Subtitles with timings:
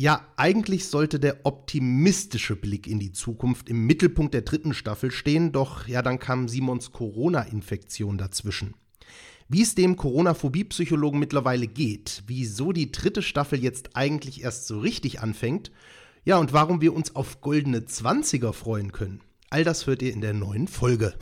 [0.00, 5.50] Ja, eigentlich sollte der optimistische Blick in die Zukunft im Mittelpunkt der dritten Staffel stehen,
[5.50, 8.74] doch ja, dann kam Simons Corona-Infektion dazwischen.
[9.48, 15.20] Wie es dem Corona-Phobie-Psychologen mittlerweile geht, wieso die dritte Staffel jetzt eigentlich erst so richtig
[15.20, 15.72] anfängt,
[16.24, 19.20] ja, und warum wir uns auf goldene Zwanziger freuen können.
[19.50, 21.14] All das hört ihr in der neuen Folge.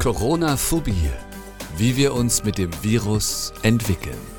[0.00, 0.92] Corona-Phobie.
[1.78, 4.37] Wie wir uns mit dem Virus entwickeln.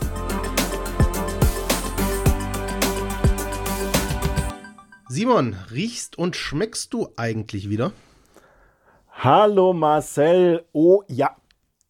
[5.11, 7.93] Simon, riechst und schmeckst du eigentlich wieder?
[9.09, 10.65] Hallo Marcel.
[10.71, 11.35] Oh ja,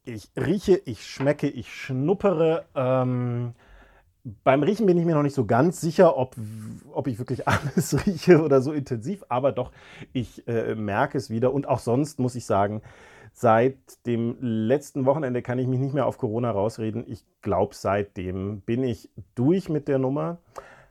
[0.05, 2.63] ich rieche, ich schmecke, ich schnuppere.
[2.75, 3.55] Ähm,
[4.45, 6.37] beim Riechen bin ich mir noch nicht so ganz sicher, ob,
[6.93, 9.73] ob ich wirklich alles rieche oder so intensiv, aber doch,
[10.13, 11.53] ich äh, merke es wieder.
[11.53, 12.81] Und auch sonst muss ich sagen,
[13.33, 13.75] seit
[14.05, 17.03] dem letzten Wochenende kann ich mich nicht mehr auf Corona rausreden.
[17.05, 20.37] Ich glaube, seitdem bin ich durch mit der Nummer.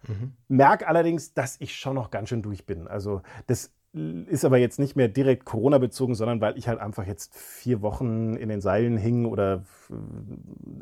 [0.06, 0.32] Mhm.
[0.48, 2.86] Merke allerdings, dass ich schon noch ganz schön durch bin.
[2.86, 7.34] Also das ist aber jetzt nicht mehr direkt Corona-bezogen, sondern weil ich halt einfach jetzt
[7.34, 9.64] vier Wochen in den Seilen hing oder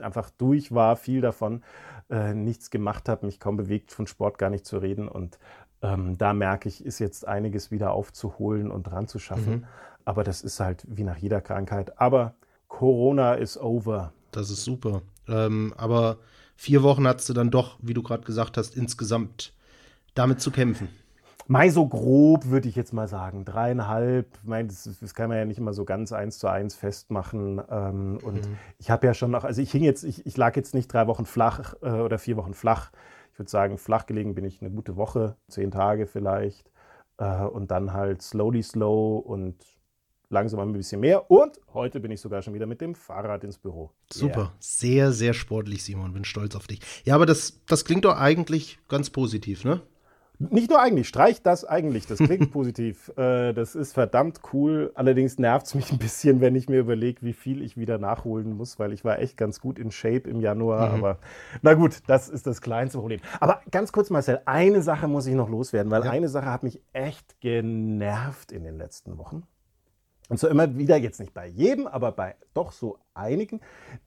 [0.00, 1.62] einfach durch war, viel davon,
[2.10, 5.08] äh, nichts gemacht habe, mich kaum bewegt, von Sport gar nicht zu reden.
[5.08, 5.38] Und
[5.82, 9.52] ähm, da merke ich, ist jetzt einiges wieder aufzuholen und dran zu schaffen.
[9.52, 9.64] Mhm.
[10.04, 12.00] Aber das ist halt wie nach jeder Krankheit.
[12.00, 12.34] Aber
[12.66, 14.12] Corona ist over.
[14.32, 15.02] Das ist super.
[15.28, 16.18] Ähm, aber
[16.56, 19.52] vier Wochen hattest du dann doch, wie du gerade gesagt hast, insgesamt
[20.14, 20.88] damit zu kämpfen.
[21.48, 23.44] Mai so grob würde ich jetzt mal sagen.
[23.44, 24.26] Dreieinhalb.
[24.42, 27.62] Ich meine, das, das, kann man ja nicht immer so ganz eins zu eins festmachen.
[27.70, 28.58] Ähm, und mhm.
[28.78, 31.06] ich habe ja schon noch, also ich hing jetzt, ich, ich lag jetzt nicht drei
[31.06, 32.90] Wochen flach äh, oder vier Wochen flach.
[33.32, 36.72] Ich würde sagen, flach gelegen bin ich eine gute Woche, zehn Tage vielleicht.
[37.18, 39.56] Äh, und dann halt slowly slow und
[40.28, 41.30] langsam ein bisschen mehr.
[41.30, 43.90] Und heute bin ich sogar schon wieder mit dem Fahrrad ins Büro.
[44.12, 44.40] Super.
[44.40, 44.52] Yeah.
[44.58, 46.12] Sehr, sehr sportlich, Simon.
[46.12, 46.80] Bin stolz auf dich.
[47.04, 49.82] Ja, aber das, das klingt doch eigentlich ganz positiv, ne?
[50.38, 53.10] Nicht nur eigentlich, streich das eigentlich, das klingt positiv.
[53.16, 54.92] Äh, das ist verdammt cool.
[54.94, 58.52] Allerdings nervt es mich ein bisschen, wenn ich mir überlege, wie viel ich wieder nachholen
[58.52, 60.90] muss, weil ich war echt ganz gut in Shape im Januar.
[60.90, 60.94] Mhm.
[60.94, 61.18] Aber
[61.62, 63.20] na gut, das ist das kleinste Problem.
[63.40, 66.10] Aber ganz kurz, Marcel, eine Sache muss ich noch loswerden, weil ja.
[66.10, 69.44] eine Sache hat mich echt genervt in den letzten Wochen.
[70.28, 73.60] Und so immer wieder, jetzt nicht bei jedem, aber bei doch so einigen,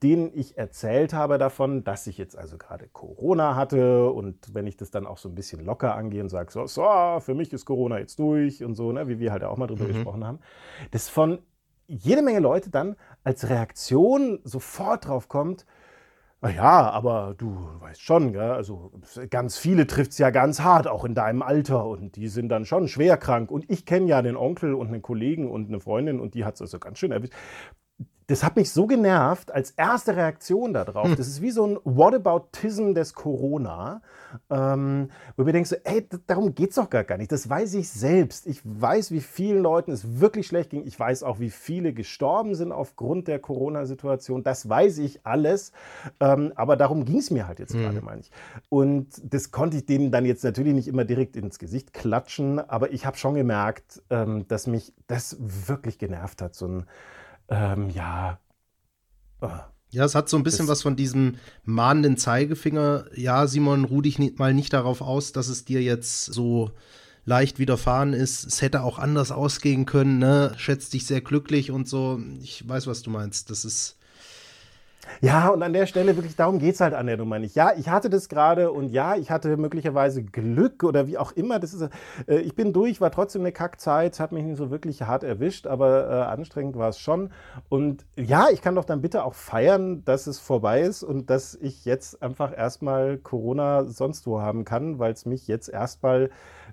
[0.04, 4.78] denen ich erzählt habe davon, dass ich jetzt also gerade Corona hatte und wenn ich
[4.78, 6.84] das dann auch so ein bisschen locker angehe und sage, so, so
[7.20, 9.86] für mich ist Corona jetzt durch und so, ne, wie wir halt auch mal drüber
[9.86, 9.94] mhm.
[9.94, 10.40] gesprochen haben,
[10.92, 11.40] dass von
[11.88, 15.66] jede Menge Leute dann als Reaktion sofort drauf kommt,
[16.42, 18.52] ja, aber du weißt schon, gell?
[18.52, 18.92] also
[19.30, 21.86] ganz viele trifft es ja ganz hart, auch in deinem Alter.
[21.86, 23.52] Und die sind dann schon schwer krank.
[23.52, 26.56] Und ich kenne ja den Onkel und einen Kollegen und eine Freundin und die hat
[26.56, 27.34] es also ganz schön erwischt
[28.30, 31.08] das hat mich so genervt als erste Reaktion darauf.
[31.08, 31.16] Hm.
[31.16, 34.04] Das ist wie so ein Whataboutism des Corona,
[34.52, 37.32] ähm, wo mir denkst, so, ey, darum geht es doch gar, gar nicht.
[37.32, 38.46] Das weiß ich selbst.
[38.46, 40.86] Ich weiß, wie vielen Leuten es wirklich schlecht ging.
[40.86, 44.44] Ich weiß auch, wie viele gestorben sind aufgrund der Corona-Situation.
[44.44, 45.72] Das weiß ich alles.
[46.20, 47.82] Ähm, aber darum ging es mir halt jetzt mhm.
[47.82, 48.30] gerade, meine ich.
[48.70, 52.92] Und das konnte ich denen dann jetzt natürlich nicht immer direkt ins Gesicht klatschen, aber
[52.92, 56.54] ich habe schon gemerkt, ähm, dass mich das wirklich genervt hat.
[56.54, 56.86] So ein
[57.50, 58.40] ähm, ja.
[59.42, 59.50] Oh.
[59.92, 63.06] Ja, es hat so ein bisschen das was von diesem mahnenden Zeigefinger.
[63.16, 66.72] Ja, Simon, ruh dich nicht, mal nicht darauf aus, dass es dir jetzt so
[67.26, 68.46] leicht widerfahren ist.
[68.46, 70.54] Es hätte auch anders ausgehen können, ne?
[70.58, 72.20] Schätzt dich sehr glücklich und so.
[72.42, 73.50] Ich weiß, was du meinst.
[73.50, 73.98] Das ist
[75.22, 77.56] ja, und an der Stelle wirklich, darum geht es halt an der Nummer nicht.
[77.56, 81.60] Ja, ich hatte das gerade und ja, ich hatte möglicherweise Glück oder wie auch immer.
[81.60, 81.90] Das ist,
[82.28, 85.68] äh, ich bin durch, war trotzdem eine Kackzeit, hat mich nicht so wirklich hart erwischt,
[85.68, 87.32] aber äh, anstrengend war es schon.
[87.70, 91.56] Und ja, ich kann doch dann bitte auch feiern, dass es vorbei ist und dass
[91.56, 96.30] ich jetzt einfach erstmal Corona sonst wo haben kann, weil es mich jetzt erstmal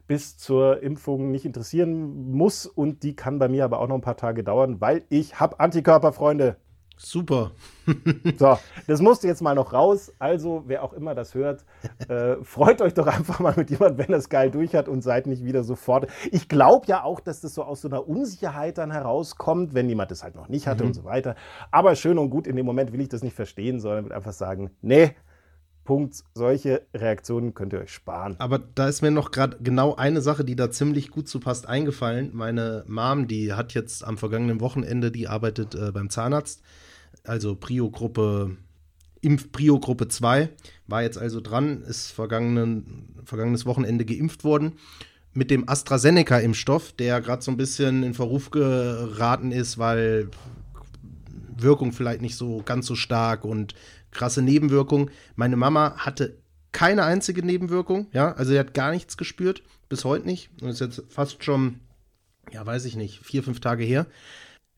[0.07, 4.03] bis zur Impfung nicht interessieren muss und die kann bei mir aber auch noch ein
[4.03, 6.57] paar Tage dauern, weil ich habe Antikörper, Freunde.
[6.99, 7.53] Super.
[8.39, 10.12] so, das musste jetzt mal noch raus.
[10.19, 11.65] Also, wer auch immer das hört,
[12.09, 15.27] äh, freut euch doch einfach mal mit jemandem, wenn das geil durch hat und seid
[15.27, 16.09] nicht wieder sofort.
[16.33, 20.10] Ich glaube ja auch, dass das so aus so einer Unsicherheit dann herauskommt, wenn jemand
[20.10, 20.89] das halt noch nicht hatte mhm.
[20.89, 21.34] und so weiter.
[21.71, 24.33] Aber schön und gut, in dem Moment will ich das nicht verstehen, sondern will einfach
[24.33, 25.15] sagen, nee,
[25.84, 28.34] Punkt, solche Reaktionen könnt ihr euch sparen.
[28.39, 31.69] Aber da ist mir noch gerade genau eine Sache, die da ziemlich gut zu passt,
[31.69, 32.31] eingefallen.
[32.34, 36.63] Meine Mom, die hat jetzt am vergangenen Wochenende, die arbeitet äh, beim Zahnarzt
[37.28, 38.57] also Prio-Gruppe,
[39.21, 40.49] Impf-Prio-Gruppe 2,
[40.87, 44.73] war jetzt also dran, ist vergangenen, vergangenes Wochenende geimpft worden
[45.37, 50.31] mit dem AstraZeneca-Impfstoff, der gerade so ein bisschen in Verruf geraten ist, weil
[51.57, 53.75] Wirkung vielleicht nicht so ganz so stark und
[54.13, 55.11] krasse Nebenwirkungen.
[55.37, 56.39] Meine Mama hatte
[56.72, 60.51] keine einzige Nebenwirkung, ja, also er hat gar nichts gespürt, bis heute nicht.
[60.63, 61.81] Und ist jetzt fast schon,
[62.51, 64.07] ja, weiß ich nicht, vier, fünf Tage her.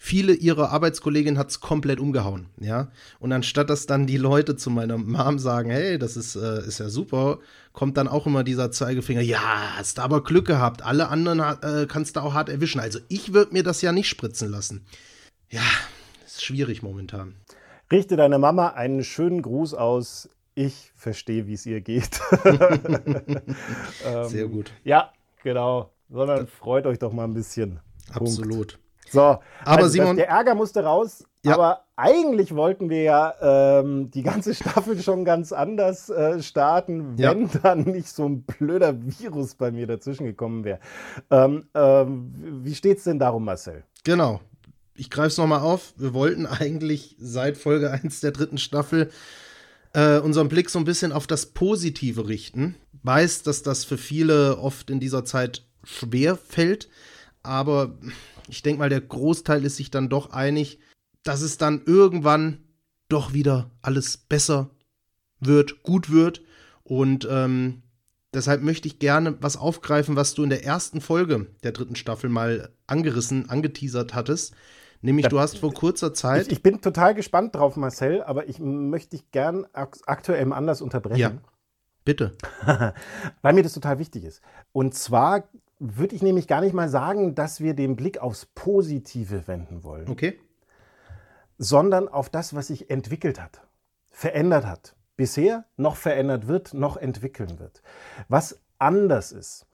[0.01, 2.93] Viele ihrer Arbeitskolleginnen hat es komplett umgehauen, ja.
[3.19, 6.79] Und anstatt dass dann die Leute zu meiner Mom sagen, hey, das ist, äh, ist
[6.79, 7.41] ja super,
[7.73, 11.87] kommt dann auch immer dieser Zeigefinger, ja, hast du aber Glück gehabt, alle anderen äh,
[11.89, 12.81] kannst du auch hart erwischen.
[12.81, 14.87] Also ich würde mir das ja nicht spritzen lassen.
[15.51, 15.63] Ja,
[16.25, 17.35] ist schwierig momentan.
[17.91, 20.29] Richte deiner Mama einen schönen Gruß aus.
[20.55, 22.21] Ich verstehe, wie es ihr geht.
[24.27, 24.71] Sehr gut.
[24.85, 25.13] Ja,
[25.43, 25.91] genau.
[26.09, 27.81] Sondern freut euch doch mal ein bisschen.
[28.13, 28.75] Absolut.
[28.75, 28.88] Punkt.
[29.11, 31.25] So, aber also Simon, der Ärger musste raus.
[31.45, 31.55] Ja.
[31.55, 33.35] Aber eigentlich wollten wir ja
[33.81, 37.49] ähm, die ganze Staffel schon ganz anders äh, starten, wenn Ja.
[37.63, 40.81] dann nicht so ein blöder Virus bei mir dazwischen gekommen wäre.
[41.31, 42.33] Ähm, ähm,
[42.65, 43.85] wie steht's denn darum, Marcel?
[44.05, 44.41] Genau.
[44.95, 45.95] Ich greife es nochmal auf.
[45.97, 49.11] Wir wollten eigentlich seit Folge 1 der dritten Staffel
[49.95, 52.75] äh, unseren Blick so ein bisschen auf das Positive richten.
[53.05, 56.89] Weiß, dass das für viele oft in dieser Zeit schwer fällt,
[57.45, 57.93] aber
[58.49, 60.79] ich denke mal, der Großteil ist sich dann doch einig,
[61.23, 62.65] dass es dann irgendwann
[63.09, 64.71] doch wieder alles besser
[65.41, 66.43] wird, gut wird.
[66.85, 67.83] Und ähm,
[68.35, 72.31] deshalb möchte ich gerne was aufgreifen, was du in der ersten Folge der dritten Staffel
[72.31, 74.55] mal angerissen, angeteasert hattest.
[75.01, 75.29] Nämlich, Ja.
[75.31, 76.47] du hast vor kurzer Zeit.
[76.47, 80.83] Ich, ich bin total gespannt drauf, Marcel, aber ich möchte dich gern ak aktuell Anlass
[80.83, 81.21] unterbrechen.
[81.21, 81.33] Ja.
[82.05, 82.33] bitte.
[83.43, 84.43] weil mir das total wichtig ist.
[84.73, 85.49] Und zwar
[85.79, 90.09] würde ich nämlich gar nicht mal sagen, dass wir den Blick aufs Positive wenden wollen,
[90.09, 90.39] Okay.
[91.57, 93.61] sondern auf das, was sich entwickelt hat,
[94.11, 94.95] verändert hat.
[95.17, 97.83] Bisher noch verändert wird, noch entwickeln wird.
[98.29, 99.67] Was anders ist.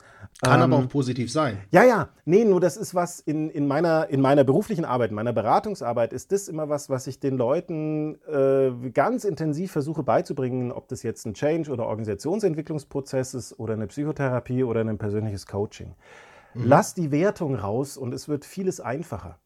[0.43, 1.59] Kann aber Ähm, auch positiv sein.
[1.71, 5.17] Ja, ja, nee, nur das ist was in, in, meiner, in meiner beruflichen Arbeit, in
[5.17, 10.73] meiner Beratungsarbeit, ist das immer was, was ich den Leuten äh, ganz intensiv versuche beizubringen,
[10.73, 15.95] ob das jetzt ein Change- oder Organisationsentwicklungsprozess ist oder eine Psychotherapie oder ein persönliches Coaching.
[16.55, 19.39] Lass die Wertung raus und es wird vieles einfacher.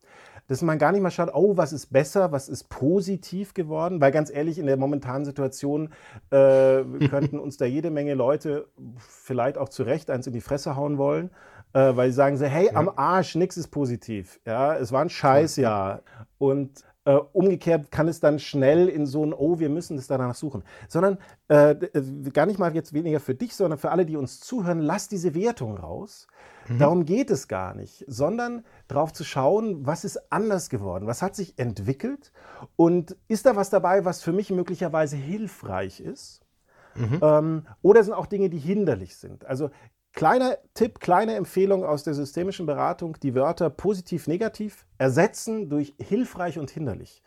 [0.48, 4.10] Dass man gar nicht mal schaut, oh, was ist besser, was ist positiv geworden, weil
[4.10, 5.90] ganz ehrlich, in der momentanen Situation
[6.30, 8.66] äh, könnten uns da jede Menge Leute
[8.98, 11.30] vielleicht auch zu Recht eins in die Fresse hauen wollen,
[11.74, 14.40] äh, weil sie sagen so, hey, am Arsch, nix ist positiv.
[14.46, 16.02] Ja, es war ein Scheißjahr.
[16.38, 20.62] Und umgekehrt kann es dann schnell in so ein, oh, wir müssen das danach suchen.
[20.88, 21.18] Sondern
[21.48, 24.80] äh, äh, gar nicht mal jetzt weniger für dich, sondern für alle, die uns zuhören,
[24.80, 26.26] lass diese Wertung raus.
[26.78, 31.34] Darum geht es gar nicht, sondern darauf zu schauen, was ist anders geworden, was hat
[31.34, 32.30] sich entwickelt
[32.76, 36.42] und ist da was dabei, was für mich möglicherweise hilfreich ist?
[37.22, 39.46] Ähm, oder sind auch Dinge, die hinderlich sind?
[39.46, 39.70] Also
[40.18, 46.58] kleiner Tipp, kleine Empfehlung aus der systemischen Beratung, die Wörter positiv, negativ ersetzen durch hilfreich
[46.58, 47.22] und hinderlich.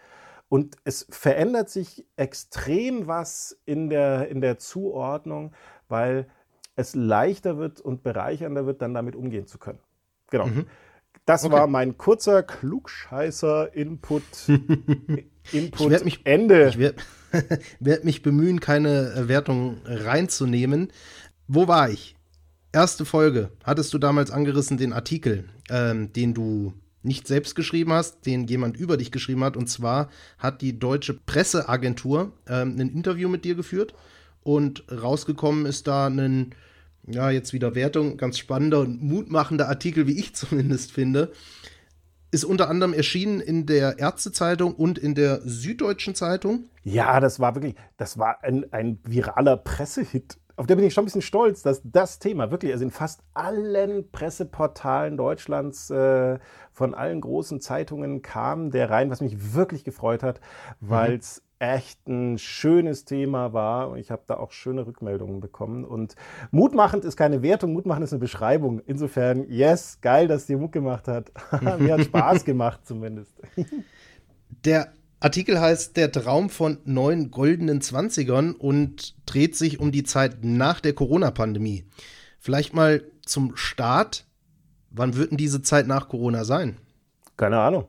[0.49, 5.53] Und es verändert sich extrem was in der, in der Zuordnung,
[5.87, 6.27] weil
[6.75, 9.79] es leichter wird und bereichernder wird, dann damit umgehen zu können.
[10.29, 10.49] Genau.
[11.25, 11.53] Das Okay.
[11.53, 14.23] war mein kurzer Klugscheißer-Input.
[15.53, 16.67] Input werd mich- Ende.
[16.67, 17.01] Ich werde
[17.79, 20.91] werd mich bemühen, keine äh, Wertung reinzunehmen.
[21.47, 22.17] Wo war ich?
[22.73, 23.51] Erste Folge.
[23.65, 26.73] Hattest du damals angerissen den Artikel, ähm, den du
[27.03, 29.57] nicht selbst geschrieben hast, den jemand über dich geschrieben hat.
[29.57, 33.93] Und zwar hat die deutsche Presseagentur ähm, ein Interview mit dir geführt
[34.41, 36.55] und rausgekommen ist da ein,
[37.05, 41.33] ja, jetzt wieder Wertung, ganz spannender und mutmachender Artikel, wie ich zumindest finde.
[42.33, 46.69] Ist unter anderem erschienen in der Ärztezeitung und in der Süddeutschen Zeitung.
[46.83, 50.37] Ja, das war wirklich, das war ein, ein viraler Pressehit.
[50.61, 53.23] Auf der bin ich schon ein bisschen stolz, dass das Thema wirklich, also in fast
[53.33, 56.37] allen Presseportalen Deutschlands äh,
[56.71, 60.39] von allen großen Zeitungen kam der rein, was mich wirklich gefreut hat,
[60.79, 63.89] weil es echt ein schönes Thema war.
[63.89, 65.83] Und Ich habe da auch schöne Rückmeldungen bekommen.
[65.83, 66.13] Und
[66.51, 68.81] mutmachend ist keine Wertung, mutmachend ist eine Beschreibung.
[68.85, 71.31] Insofern, yes, geil, dass dir Mut gemacht hat.
[71.79, 73.33] Mir hat Spaß gemacht zumindest.
[74.63, 80.43] Der Artikel heißt Der Traum von neun goldenen Zwanzigern und dreht sich um die Zeit
[80.43, 81.85] nach der Corona-Pandemie.
[82.39, 84.25] Vielleicht mal zum Start.
[84.89, 86.77] Wann wird denn diese Zeit nach Corona sein?
[87.37, 87.85] Keine Ahnung.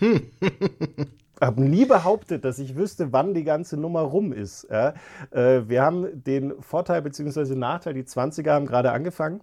[0.00, 0.22] Hm.
[1.40, 4.66] habe nie behauptet, dass ich wüsste, wann die ganze Nummer rum ist.
[4.70, 4.94] Ja.
[5.30, 7.54] Äh, wir haben den Vorteil bzw.
[7.54, 9.40] Nachteil, die 20er haben gerade angefangen.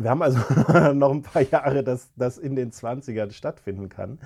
[0.00, 0.38] Wir haben also
[0.94, 4.18] noch ein paar Jahre, dass das in den 20ern stattfinden kann.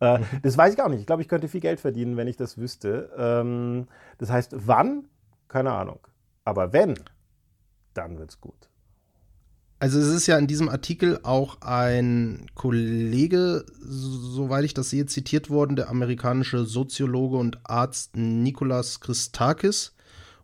[0.00, 1.00] Äh, das weiß ich auch nicht.
[1.00, 3.10] Ich glaube, ich könnte viel Geld verdienen, wenn ich das wüsste.
[3.16, 5.08] Ähm, das heißt, wann?
[5.48, 6.00] Keine Ahnung.
[6.44, 6.94] Aber wenn,
[7.94, 8.68] dann wird's gut.
[9.80, 15.50] Also es ist ja in diesem Artikel auch ein Kollege, soweit ich das sehe, zitiert
[15.50, 19.94] worden, der amerikanische Soziologe und Arzt Nicolas Christakis.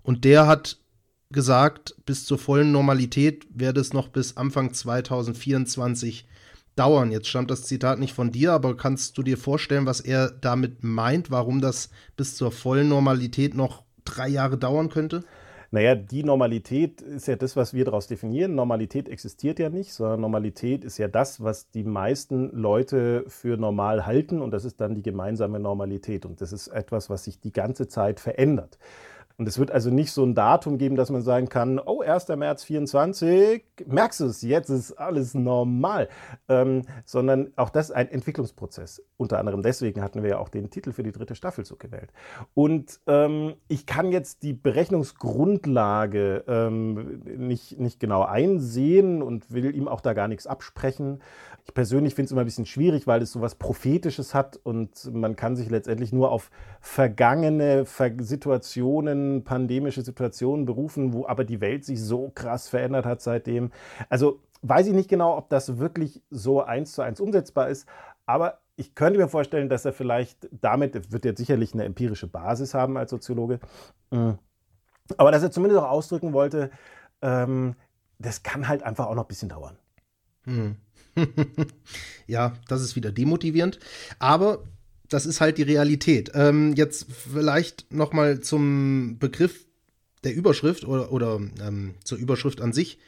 [0.03, 0.79] Und der hat
[1.35, 6.27] gesagt, bis zur vollen Normalität werde es noch bis Anfang 2024
[6.77, 7.11] dauern.
[7.13, 10.83] Jetzt stammt das Zitat nicht von dir, aber kannst du dir vorstellen, was er damit
[10.83, 15.25] meint, warum das bis zur vollen Normalität noch drei Jahre dauern könnte?
[15.71, 18.55] Naja, die Normalität ist ja das, was wir daraus definieren.
[18.55, 24.07] Normalität existiert ja nicht, sondern Normalität ist ja das, was die meisten Leute für normal
[24.07, 27.53] halten und das ist dann die gemeinsame Normalität und das ist etwas, was sich die
[27.53, 28.79] ganze Zeit verändert.
[29.37, 32.29] Und es wird also nicht so ein Datum geben, dass man sagen kann, oh, 1.
[32.29, 36.09] März 24, merkst du es, jetzt ist alles normal.
[36.49, 39.03] Ähm, sondern auch das ist ein Entwicklungsprozess.
[39.17, 42.13] Unter anderem deswegen hatten wir ja auch den Titel für die dritte Staffel so gewählt.
[42.55, 49.89] Und ähm, ich kann jetzt die Berechnungsgrundlage ähm, nicht, nicht genau einsehen und will ihm
[49.89, 51.21] auch da gar nichts absprechen.
[51.67, 55.13] Ich persönlich finde es immer ein bisschen schwierig, weil es so was Prophetisches hat und
[55.15, 57.87] man kann sich letztendlich nur auf vergangene
[58.19, 63.73] Situationen, pandemische Situationen berufen, wo aber die Welt sich so krass verändert hat seitdem.
[64.11, 67.89] Also weiß ich nicht genau, ob das wirklich so eins zu eins umsetzbar ist,
[68.27, 72.75] aber ich könnte mir vorstellen, dass er vielleicht damit, wird er sicherlich eine empirische Basis
[72.75, 73.61] haben als Soziologe,
[74.11, 74.33] mm,
[75.17, 76.71] aber dass er zumindest auch ausdrücken wollte,
[77.23, 77.75] ähm,
[78.19, 79.77] das kann halt einfach auch noch ein bisschen dauern.
[80.45, 80.77] Hm.
[82.27, 83.79] ja, das ist wieder demotivierend.
[84.19, 84.65] Aber
[85.09, 86.33] das ist halt die Realität.
[86.35, 89.67] Ähm, jetzt vielleicht noch mal zum Begriff
[90.25, 92.99] der Überschrift oder, oder ähm, zur Überschrift an sich.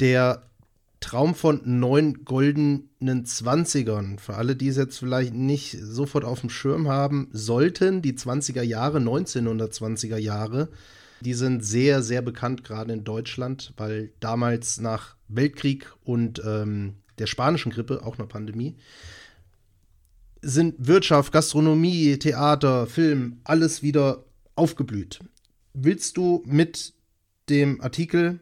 [0.00, 0.42] Der
[1.04, 4.18] Traum von neun goldenen Zwanzigern.
[4.18, 8.62] Für alle, die es jetzt vielleicht nicht sofort auf dem Schirm haben, sollten die 20er
[8.62, 10.68] Jahre, 1920er Jahre,
[11.24, 17.26] die sind sehr, sehr bekannt, gerade in Deutschland, weil damals nach Weltkrieg und ähm, der
[17.26, 18.76] spanischen Grippe, auch eine Pandemie,
[20.42, 25.20] sind Wirtschaft, Gastronomie, Theater, Film, alles wieder aufgeblüht.
[25.72, 26.92] Willst du mit
[27.48, 28.40] dem Artikel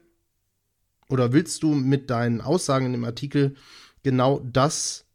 [1.07, 3.55] oder willst du mit deinen Aussagen in dem Artikel
[4.03, 5.05] genau das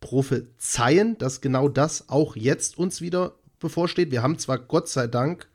[0.00, 4.10] prophezeien, dass genau das auch jetzt uns wieder bevorsteht?
[4.10, 5.47] Wir haben zwar Gott sei Dank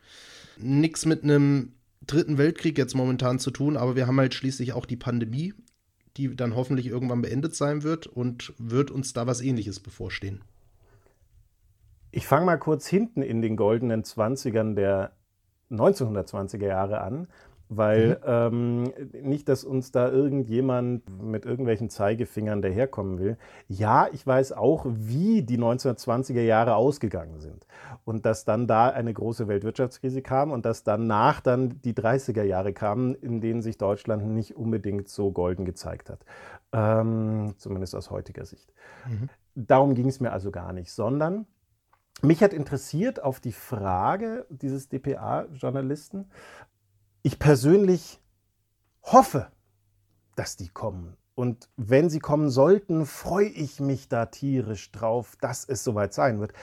[0.57, 1.74] nichts mit einem
[2.05, 5.53] Dritten Weltkrieg jetzt momentan zu tun, aber wir haben halt schließlich auch die Pandemie,
[6.17, 10.43] die dann hoffentlich irgendwann beendet sein wird und wird uns da was ähnliches bevorstehen.
[12.12, 15.13] Ich fange mal kurz hinten in den goldenen 20ern der
[15.72, 17.27] 1920er Jahre an
[17.70, 18.20] weil
[18.51, 18.93] mhm.
[18.93, 18.93] ähm,
[19.24, 23.38] nicht, dass uns da irgendjemand mit irgendwelchen Zeigefingern daherkommen will.
[23.67, 27.65] Ja, ich weiß auch, wie die 1920er Jahre ausgegangen sind
[28.05, 32.74] und dass dann da eine große Weltwirtschaftskrise kam und dass danach dann die 30er Jahre
[32.74, 36.25] kamen, in denen sich Deutschland nicht unbedingt so golden gezeigt hat,
[36.72, 38.72] ähm, zumindest aus heutiger Sicht.
[39.08, 39.29] Mhm.
[39.55, 41.46] Darum ging es mir also gar nicht, sondern
[42.22, 46.29] mich hat interessiert auf die Frage dieses DPA-Journalisten,
[47.24, 48.22] ich persönlich
[49.01, 49.48] hoffe,
[50.36, 51.18] dass die kommen.
[51.36, 56.39] Und wenn sie kommen sollten, freue ich mich da tierisch drauf, dass es soweit sein
[56.39, 56.53] wird.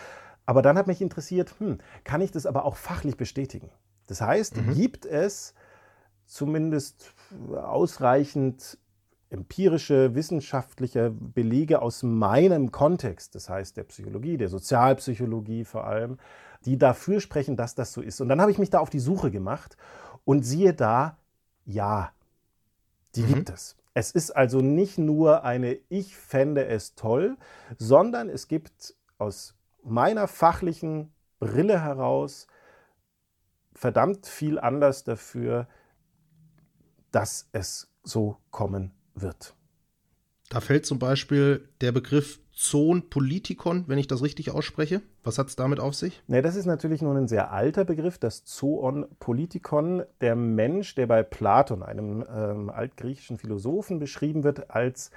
[0.46, 3.70] Aber dann hat mich interessiert, hm, kann ich das aber auch fachlich bestätigen?
[4.06, 4.74] Das heißt, mhm.
[4.74, 5.54] gibt es
[6.26, 7.12] zumindest
[7.52, 8.78] ausreichend
[9.30, 16.18] empirische, wissenschaftliche Belege aus meinem Kontext, das heißt der Psychologie, der Sozialpsychologie vor allem,
[16.64, 18.20] die dafür sprechen, dass das so ist.
[18.20, 19.76] Und dann habe ich mich da auf die Suche gemacht
[20.24, 21.18] und siehe da,
[21.64, 22.12] ja,
[23.14, 23.34] die mhm.
[23.34, 23.76] gibt es.
[23.94, 27.36] Es ist also nicht nur eine Ich fände es toll,
[27.76, 32.46] sondern es gibt aus meiner fachlichen Brille heraus
[33.74, 35.66] verdammt viel Anlass dafür,
[37.10, 39.54] dass es so kommen wird.
[40.50, 45.00] Da fällt zum Beispiel der Begriff Zoon-Politikon, wenn ich das richtig ausspreche.
[45.24, 46.22] Was hat es damit auf sich?
[46.26, 50.02] Ne, das ist natürlich nur ein sehr alter Begriff, das Zoon-Politikon.
[50.20, 55.10] Der Mensch, der bei Platon, einem ähm, altgriechischen Philosophen, beschrieben wird als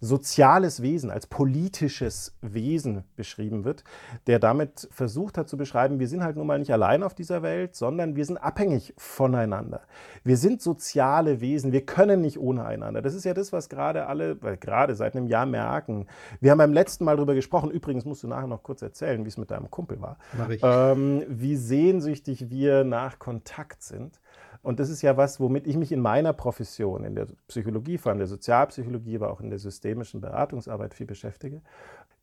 [0.00, 3.84] soziales Wesen, als politisches Wesen beschrieben wird,
[4.26, 7.42] der damit versucht hat zu beschreiben, wir sind halt nun mal nicht allein auf dieser
[7.42, 9.82] Welt, sondern wir sind abhängig voneinander.
[10.24, 13.02] Wir sind soziale Wesen, wir können nicht ohne einander.
[13.02, 16.06] Das ist ja das, was gerade alle, weil gerade seit einem Jahr merken.
[16.40, 19.28] Wir haben beim letzten Mal darüber gesprochen, übrigens musst du nachher noch kurz erzählen, wie
[19.28, 20.16] es mit deinem Kumpel war,
[20.62, 24.20] ähm, wie sehnsüchtig wir nach Kontakt sind.
[24.62, 28.10] Und das ist ja was, womit ich mich in meiner Profession, in der Psychologie, vor
[28.10, 31.62] allem der Sozialpsychologie, aber auch in der systemischen Beratungsarbeit viel beschäftige,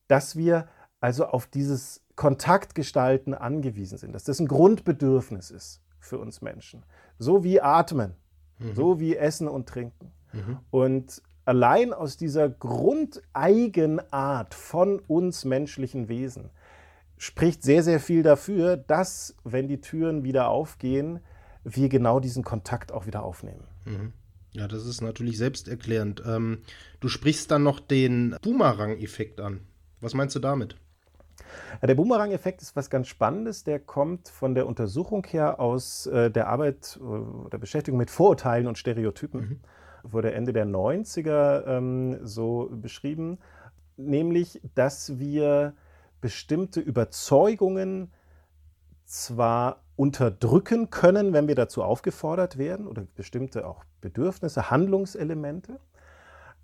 [0.08, 0.68] dass wir
[1.00, 6.84] also auf dieses Kontaktgestalten angewiesen sind, dass das ein Grundbedürfnis ist für uns Menschen.
[7.20, 8.16] So wie Atmen,
[8.60, 8.76] mhm.
[8.76, 10.12] so wie Essen und Trinken.
[10.34, 10.58] Mhm.
[10.72, 16.50] Und allein aus dieser Grundeigenart von uns menschlichen Wesen
[17.18, 21.20] spricht sehr, sehr viel dafür, dass, wenn die Türen wieder aufgehen,
[21.76, 23.64] wir genau diesen Kontakt auch wieder aufnehmen.
[23.86, 24.14] Mhm.
[24.54, 26.24] Ja, das ist natürlich selbsterklärend.
[26.26, 26.60] Ähm,
[27.00, 29.62] du sprichst dann noch den Boomerang-Effekt an.
[30.00, 30.76] Was meinst du damit?
[31.82, 33.64] Ja, der Boomerang-Effekt ist was ganz Spannendes.
[33.64, 38.68] Der kommt von der Untersuchung her aus äh, der Arbeit oder äh, Beschäftigung mit Vorurteilen
[38.68, 39.42] und Stereotypen.
[39.42, 39.60] Mhm.
[40.04, 43.40] Wurde Ende der 90er ähm, so beschrieben.
[43.98, 45.76] Nämlich, dass wir
[46.22, 48.12] bestimmte Überzeugungen
[49.08, 55.80] zwar unterdrücken können, wenn wir dazu aufgefordert werden, oder bestimmte auch Bedürfnisse, Handlungselemente,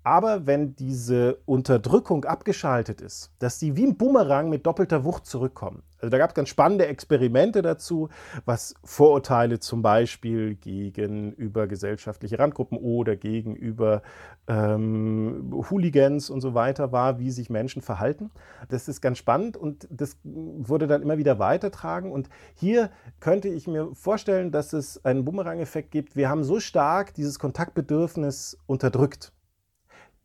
[0.04, 5.82] aber wenn diese Unterdrückung abgeschaltet ist, dass die wie ein Bumerang mit doppelter Wucht zurückkommen.
[5.98, 8.10] Also da gab es ganz spannende Experimente dazu,
[8.44, 14.02] was Vorurteile zum Beispiel gegenüber gesellschaftliche Randgruppen oder gegenüber
[14.46, 18.30] ähm, Hooligans und so weiter war, wie sich Menschen verhalten.
[18.68, 22.12] Das ist ganz spannend und das wurde dann immer wieder weitertragen.
[22.12, 26.16] Und hier könnte ich mir vorstellen, dass es einen Bumerang-Effekt gibt.
[26.16, 29.32] Wir haben so stark dieses Kontaktbedürfnis unterdrückt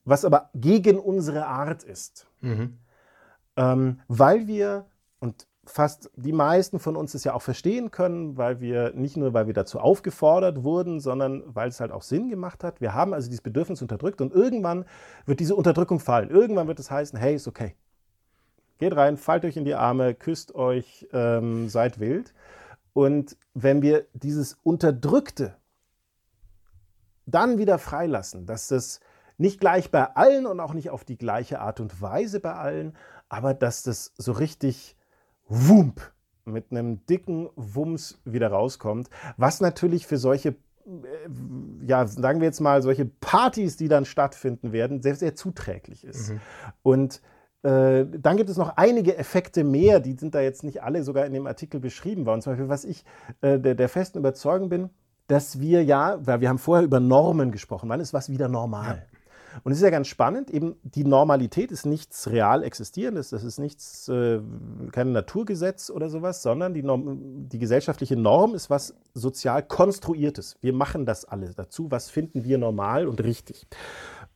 [0.06, 2.28] was aber gegen unsere Art ist.
[2.42, 2.78] Mhm.
[3.56, 4.86] Ähm, weil wir,
[5.20, 9.34] und fast die meisten von uns es ja auch verstehen können, weil wir nicht nur,
[9.34, 12.82] weil wir dazu aufgefordert wurden, sondern weil es halt auch Sinn gemacht hat.
[12.82, 14.86] Wir haben also dieses Bedürfnis unterdrückt und irgendwann
[15.26, 16.30] wird diese Unterdrückung fallen.
[16.30, 17.76] Irgendwann wird es heißen, hey, ist okay.
[18.80, 22.34] Geht rein, fallt euch in die Arme, küsst euch, ähm, seid wild.
[22.94, 25.56] Und wenn wir dieses Unterdrückte
[27.26, 29.00] dann wieder freilassen, dass das
[29.40, 32.96] nicht gleich bei allen und auch nicht auf die gleiche Art und Weise bei allen,
[33.30, 34.96] aber dass das so richtig
[35.48, 36.02] wump
[36.46, 42.60] mit einem dicken Wumms wieder rauskommt, was natürlich für solche äh, ja, sagen wir jetzt
[42.60, 46.32] mal, solche Partys, die dann stattfinden werden, sehr, sehr zuträglich ist.
[46.32, 46.42] Mhm.
[46.82, 47.22] Und
[47.64, 51.26] äh, dann gibt es noch einige Effekte mehr, die sind da jetzt nicht alle sogar
[51.26, 52.42] in dem Artikel beschrieben worden.
[52.42, 53.06] Zum Beispiel, was ich
[53.42, 54.90] äh, der, der, festen Überzeugung bin,
[55.28, 59.08] dass wir ja, weil wir haben vorher über Normen gesprochen, wann ist was wieder normal?
[59.12, 59.19] Ja.
[59.64, 63.60] Und es ist ja ganz spannend, eben die Normalität ist nichts real existierendes, das ist
[63.60, 64.40] nichts, äh,
[64.92, 70.58] kein Naturgesetz oder sowas, sondern die, Norm, die gesellschaftliche Norm ist was sozial konstruiertes.
[70.62, 73.68] Wir machen das alle dazu, was finden wir normal und richtig.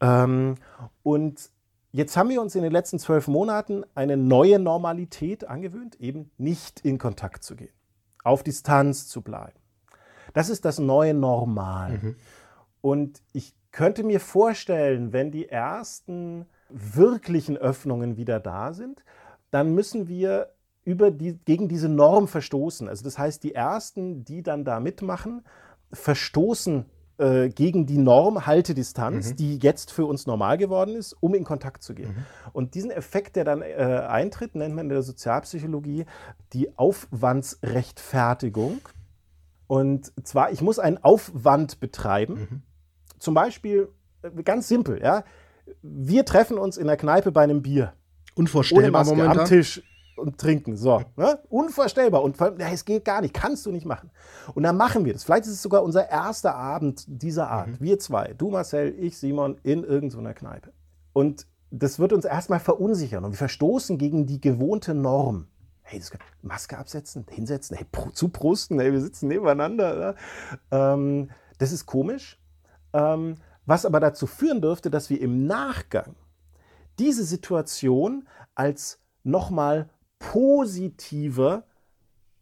[0.02, 0.56] Ähm,
[1.04, 1.50] und
[1.92, 6.82] jetzt haben wir uns in den letzten zwölf Monaten eine neue Normalität angewöhnt, eben nicht
[6.82, 7.74] in Kontakt zu gehen,
[8.24, 9.60] auf Distanz zu bleiben.
[10.34, 12.00] Das ist das neue Normal.
[12.02, 12.16] Mhm.
[12.82, 19.04] Und ich könnte mir vorstellen, wenn die ersten wirklichen Öffnungen wieder da sind,
[19.52, 20.54] dann müssen wir
[20.86, 22.88] über die, gegen diese Norm verstoßen.
[22.88, 25.42] Also das heißt, die ersten, die dann da mitmachen,
[25.92, 26.86] verstoßen
[27.18, 29.38] äh, gegen die Norm Haltedistanz, mhm.
[29.38, 32.10] die jetzt für uns normal geworden ist, um in Kontakt zu gehen.
[32.10, 32.26] Mhm.
[32.54, 36.06] Und diesen Effekt, der dann äh, eintritt, nennt man in der Sozialpsychologie
[36.54, 38.80] die Aufwandsrechtfertigung.
[39.68, 42.36] Und zwar, ich muss einen Aufwand betreiben.
[42.36, 42.62] Mhm
[43.24, 43.90] zum Beispiel,
[44.22, 45.24] äh, ganz simpel, ja,
[45.82, 47.94] wir treffen uns in der Kneipe bei einem Bier.
[48.36, 49.40] Unvorstellbar ohne Maske, momentan.
[49.40, 49.82] am Tisch
[50.18, 50.76] und trinken.
[50.76, 51.40] So, ne?
[51.50, 52.22] unvorstellbar.
[52.22, 54.12] Und ja, es geht gar nicht, kannst du nicht machen.
[54.54, 55.24] Und dann machen wir das.
[55.24, 57.70] Vielleicht ist es sogar unser erster Abend dieser Art.
[57.70, 57.78] Mhm.
[57.80, 60.74] Wir zwei, du Marcel, ich Simon, in irgendeiner Kneipe.
[61.14, 65.48] Und das wird uns erstmal verunsichern und wir verstoßen gegen die gewohnte Norm.
[65.82, 70.16] Hey, das Maske absetzen, hinsetzen, hey, zuprusten, hey, wir sitzen nebeneinander.
[70.72, 72.40] Ähm, das ist komisch,
[72.94, 76.16] ähm, was aber dazu führen dürfte, dass wir im Nachgang
[77.00, 81.64] diese Situation als nochmal positiver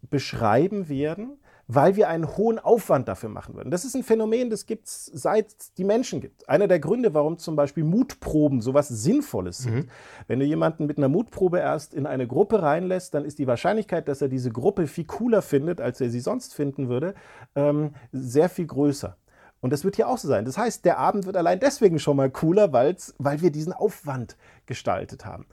[0.10, 1.38] beschreiben werden,
[1.68, 3.72] weil wir einen hohen Aufwand dafür machen würden.
[3.72, 6.50] Das ist ein Phänomen, das gibt es seit es die Menschen gibt.
[6.50, 9.76] Einer der Gründe, warum zum Beispiel Mutproben sowas Sinnvolles sind.
[9.76, 9.90] Mhm.
[10.28, 14.10] Wenn du jemanden mit einer Mutprobe erst in eine Gruppe reinlässt, dann ist die Wahrscheinlichkeit,
[14.10, 17.14] dass er diese Gruppe viel cooler findet, als er sie sonst finden würde,
[17.56, 19.16] ähm, sehr viel größer.
[19.62, 20.46] Und das wird hier auch so sein.
[20.46, 24.36] Das heißt, der Abend wird allein deswegen schon mal cooler, weil's, weil wir diesen Aufwand
[24.66, 25.46] gestaltet haben.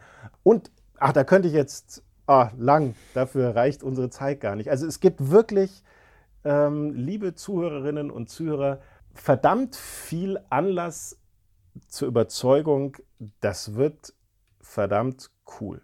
[0.43, 4.71] Und, ach, da könnte ich jetzt ah, lang, dafür reicht unsere Zeit gar nicht.
[4.71, 5.83] Also es gibt wirklich,
[6.45, 8.81] ähm, liebe Zuhörerinnen und Zuhörer,
[9.15, 11.19] verdammt viel Anlass
[11.89, 12.97] zur Überzeugung,
[13.41, 14.15] das wird
[14.61, 15.81] verdammt cool.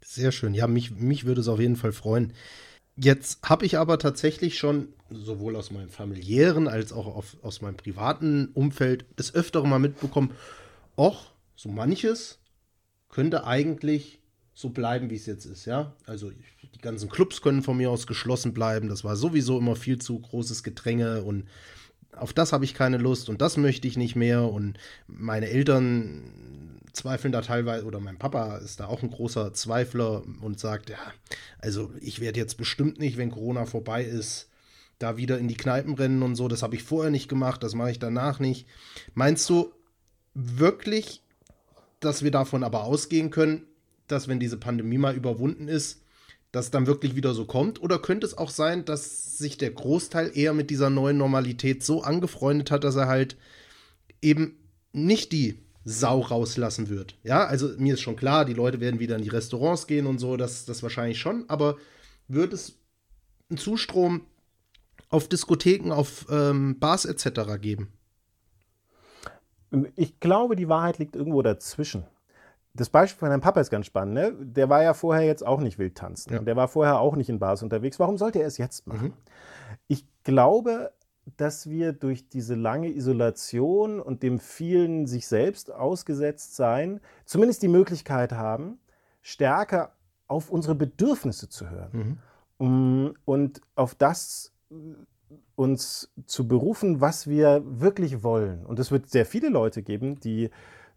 [0.00, 0.54] Sehr schön.
[0.54, 2.32] Ja, mich, mich würde es auf jeden Fall freuen.
[3.00, 7.76] Jetzt habe ich aber tatsächlich schon sowohl aus meinem familiären als auch auf, aus meinem
[7.76, 10.32] privaten Umfeld des Öfteren mal mitbekommen,
[10.96, 12.38] och, so manches
[13.08, 14.20] könnte eigentlich
[14.52, 15.94] so bleiben, wie es jetzt ist, ja.
[16.06, 18.88] Also die ganzen Clubs können von mir aus geschlossen bleiben.
[18.88, 21.46] Das war sowieso immer viel zu großes Gedränge und
[22.16, 24.42] auf das habe ich keine Lust und das möchte ich nicht mehr.
[24.50, 26.57] Und meine Eltern
[26.98, 30.98] zweifeln da teilweise, oder mein Papa ist da auch ein großer Zweifler und sagt, ja,
[31.58, 34.48] also ich werde jetzt bestimmt nicht, wenn Corona vorbei ist,
[34.98, 36.48] da wieder in die Kneipen rennen und so.
[36.48, 38.66] Das habe ich vorher nicht gemacht, das mache ich danach nicht.
[39.14, 39.72] Meinst du
[40.34, 41.22] wirklich,
[42.00, 43.66] dass wir davon aber ausgehen können,
[44.08, 46.02] dass wenn diese Pandemie mal überwunden ist,
[46.52, 47.82] das dann wirklich wieder so kommt?
[47.82, 52.02] Oder könnte es auch sein, dass sich der Großteil eher mit dieser neuen Normalität so
[52.02, 53.36] angefreundet hat, dass er halt
[54.22, 54.56] eben
[54.92, 57.16] nicht die Sau rauslassen wird?
[57.22, 60.18] Ja, also mir ist schon klar, die Leute werden wieder in die Restaurants gehen und
[60.18, 61.76] so, das, das wahrscheinlich schon, aber
[62.28, 62.78] wird es
[63.48, 64.20] einen Zustrom
[65.08, 67.58] auf Diskotheken, auf ähm, Bars etc.
[67.58, 67.90] geben?
[69.96, 72.04] Ich glaube, die Wahrheit liegt irgendwo dazwischen.
[72.74, 74.14] Das Beispiel von deinem Papa ist ganz spannend.
[74.14, 74.32] Ne?
[74.38, 76.34] Der war ja vorher jetzt auch nicht wild tanzen.
[76.34, 76.38] Ja.
[76.40, 77.98] Der war vorher auch nicht in Bars unterwegs.
[77.98, 79.08] Warum sollte er es jetzt machen?
[79.08, 79.12] Mhm.
[79.88, 80.92] Ich glaube,
[81.36, 87.68] dass wir durch diese lange Isolation und dem vielen sich selbst ausgesetzt sein, zumindest die
[87.68, 88.78] Möglichkeit haben,
[89.22, 89.92] stärker
[90.26, 92.20] auf unsere Bedürfnisse zu hören
[92.58, 93.14] mhm.
[93.24, 94.52] und auf das
[95.54, 98.64] uns zu berufen, was wir wirklich wollen.
[98.64, 100.50] Und es wird sehr viele Leute geben, die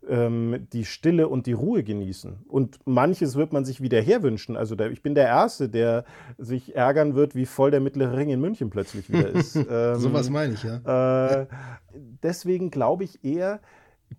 [0.08, 2.40] ähm, die Stille und die Ruhe genießen.
[2.48, 4.58] Und manches wird man sich wieder herwünschen.
[4.58, 6.06] Also der, ich bin der Erste, der
[6.38, 9.56] sich ärgern wird, wie voll der mittlere Ring in München plötzlich wieder ist.
[9.56, 11.42] ähm, so was meine ich, ja.
[11.42, 11.48] Äh,
[12.24, 13.60] deswegen glaube ich eher,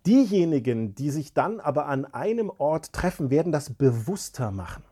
[0.05, 4.83] diejenigen, die sich dann aber an einem Ort treffen, werden das bewusster machen.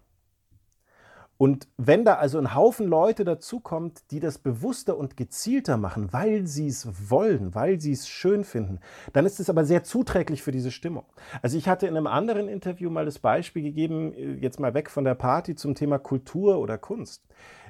[1.41, 6.45] Und wenn da also ein Haufen Leute dazukommt, die das bewusster und gezielter machen, weil
[6.45, 8.79] sie es wollen, weil sie es schön finden,
[9.13, 11.03] dann ist es aber sehr zuträglich für diese Stimmung.
[11.41, 15.03] Also ich hatte in einem anderen Interview mal das Beispiel gegeben, jetzt mal weg von
[15.03, 17.23] der Party zum Thema Kultur oder Kunst.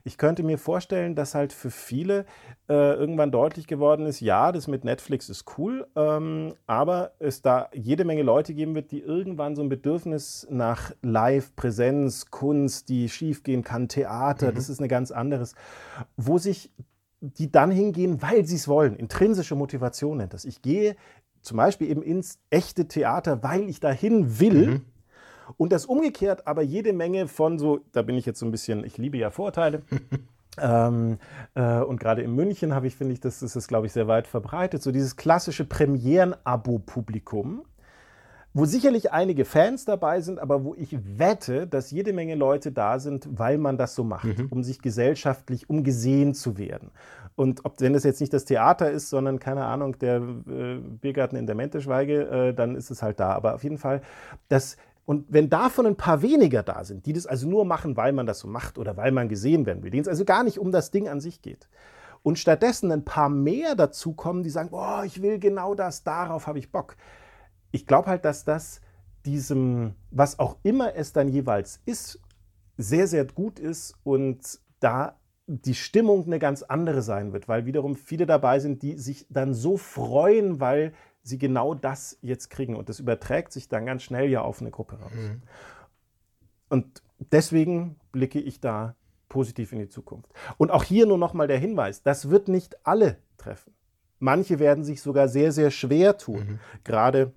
[0.03, 2.25] Ich könnte mir vorstellen, dass halt für viele
[2.69, 7.69] äh, irgendwann deutlich geworden ist, ja, das mit Netflix ist cool, ähm, aber es da
[7.73, 13.63] jede Menge Leute geben wird, die irgendwann so ein Bedürfnis nach Live-Präsenz, Kunst, die schiefgehen
[13.63, 14.55] kann, Theater, mhm.
[14.55, 15.55] das ist eine ganz anderes,
[16.17, 16.71] wo sich
[17.21, 18.95] die dann hingehen, weil sie es wollen.
[18.95, 20.43] Intrinsische Motivation nennt das.
[20.43, 20.95] Ich gehe
[21.41, 24.67] zum Beispiel eben ins echte Theater, weil ich dahin will.
[24.67, 24.85] Mhm.
[25.57, 28.83] Und das umgekehrt aber jede Menge von so, da bin ich jetzt so ein bisschen,
[28.83, 29.81] ich liebe ja Vorteile.
[30.61, 31.17] ähm,
[31.55, 34.27] äh, und gerade in München habe ich, finde ich, das ist, glaube ich, sehr weit
[34.27, 37.63] verbreitet, so dieses klassische Premieren-Abo-Publikum,
[38.53, 42.99] wo sicherlich einige Fans dabei sind, aber wo ich wette, dass jede Menge Leute da
[42.99, 44.47] sind, weil man das so macht, mhm.
[44.49, 46.91] um sich gesellschaftlich, um gesehen zu werden.
[47.35, 51.37] Und ob, wenn das jetzt nicht das Theater ist, sondern keine Ahnung, der äh, Biergarten
[51.37, 53.31] in der Menteschweige, äh, dann ist es halt da.
[53.31, 54.01] Aber auf jeden Fall,
[54.49, 54.75] das
[55.11, 58.25] und wenn davon ein paar weniger da sind, die das also nur machen, weil man
[58.25, 60.71] das so macht oder weil man gesehen werden will, denen es also gar nicht um
[60.71, 61.67] das Ding an sich geht,
[62.23, 66.59] und stattdessen ein paar mehr dazukommen, die sagen, boah, ich will genau das, darauf habe
[66.59, 66.95] ich Bock.
[67.71, 68.79] Ich glaube halt, dass das
[69.25, 72.21] diesem, was auch immer es dann jeweils ist,
[72.77, 77.97] sehr, sehr gut ist und da die Stimmung eine ganz andere sein wird, weil wiederum
[77.97, 82.75] viele dabei sind, die sich dann so freuen, weil sie genau das jetzt kriegen.
[82.75, 85.11] Und das überträgt sich dann ganz schnell ja auf eine Gruppe raus.
[85.13, 85.41] Mhm.
[86.69, 88.95] Und deswegen blicke ich da
[89.29, 90.31] positiv in die Zukunft.
[90.57, 93.73] Und auch hier nur nochmal der Hinweis, das wird nicht alle treffen.
[94.19, 96.39] Manche werden sich sogar sehr, sehr schwer tun.
[96.39, 96.59] Mhm.
[96.83, 97.33] Gerade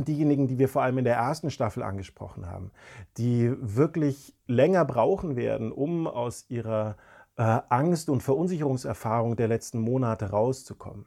[0.00, 2.70] diejenigen, die wir vor allem in der ersten Staffel angesprochen haben,
[3.16, 6.96] die wirklich länger brauchen werden, um aus ihrer
[7.38, 11.06] äh, Angst- und Verunsicherungserfahrung der letzten Monate rauszukommen.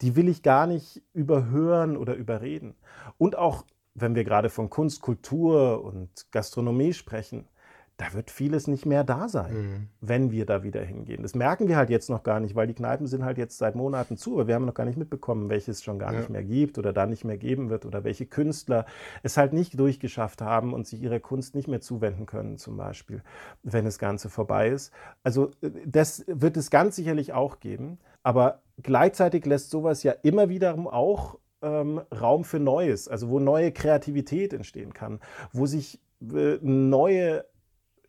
[0.00, 2.76] Die will ich gar nicht überhören oder überreden.
[3.18, 3.64] Und auch,
[3.94, 7.48] wenn wir gerade von Kunst, Kultur und Gastronomie sprechen,
[7.96, 9.88] da wird vieles nicht mehr da sein, mhm.
[10.00, 11.22] wenn wir da wieder hingehen.
[11.22, 13.76] Das merken wir halt jetzt noch gar nicht, weil die Kneipen sind halt jetzt seit
[13.76, 16.18] Monaten zu, aber wir haben noch gar nicht mitbekommen, welches schon gar ja.
[16.18, 18.86] nicht mehr gibt oder da nicht mehr geben wird oder welche Künstler
[19.22, 23.22] es halt nicht durchgeschafft haben und sich ihrer Kunst nicht mehr zuwenden können, zum Beispiel,
[23.62, 24.92] wenn das Ganze vorbei ist.
[25.22, 30.48] Also äh, das wird es ganz sicherlich auch geben, aber gleichzeitig lässt sowas ja immer
[30.48, 35.20] wiederum auch ähm, Raum für Neues, also wo neue Kreativität entstehen kann,
[35.52, 37.44] wo sich äh, neue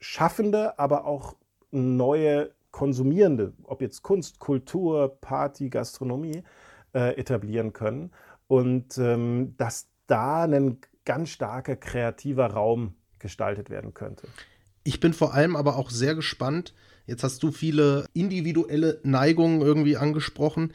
[0.03, 1.35] Schaffende, aber auch
[1.71, 6.43] neue Konsumierende, ob jetzt Kunst, Kultur, Party, Gastronomie,
[6.93, 8.11] äh, etablieren können.
[8.47, 14.27] Und ähm, dass da ein ganz starker kreativer Raum gestaltet werden könnte.
[14.83, 16.73] Ich bin vor allem aber auch sehr gespannt.
[17.05, 20.73] Jetzt hast du viele individuelle Neigungen irgendwie angesprochen.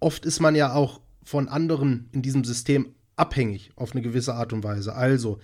[0.00, 4.54] Oft ist man ja auch von anderen in diesem System abhängig auf eine gewisse Art
[4.54, 4.94] und Weise.
[4.94, 5.38] Also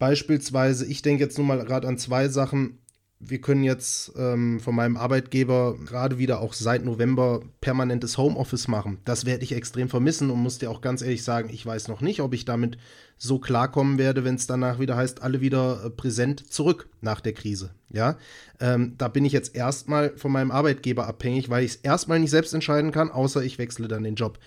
[0.00, 2.78] Beispielsweise, ich denke jetzt nur mal gerade an zwei Sachen.
[3.22, 8.96] wir können jetzt ähm, von meinem Arbeitgeber gerade wieder auch seit November permanentes Homeoffice machen.
[9.04, 12.00] Das werde ich extrem vermissen und muss dir auch ganz ehrlich sagen, ich weiß noch
[12.00, 12.78] nicht, ob ich damit
[13.18, 17.34] so klarkommen werde, wenn es danach wieder heißt, alle wieder äh, präsent zurück nach der
[17.34, 17.70] Krise.
[17.90, 18.16] Ja,
[18.58, 22.30] ähm, da bin ich jetzt erstmal von meinem Arbeitgeber abhängig, weil ich es erstmal nicht
[22.30, 24.38] selbst entscheiden kann, außer ich wechsle dann den Job.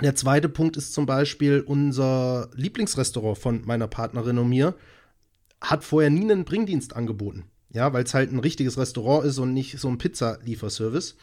[0.00, 4.76] Der zweite Punkt ist zum Beispiel unser Lieblingsrestaurant von meiner Partnerin und mir
[5.60, 7.44] hat vorher nie einen Bringdienst angeboten.
[7.70, 11.16] Ja, weil es halt ein richtiges Restaurant ist und nicht so ein Pizza-Lieferservice.